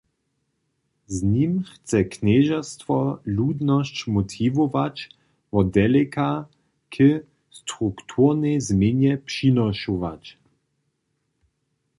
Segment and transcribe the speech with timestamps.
[1.07, 4.97] Z nim chce knježerstwo ludnosć motiwować,
[5.51, 6.45] wot deleka
[6.89, 6.95] k
[7.51, 10.37] strukturnej změnje přinošować.